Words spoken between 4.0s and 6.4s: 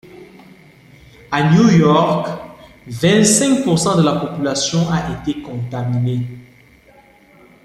la population a été contaminée.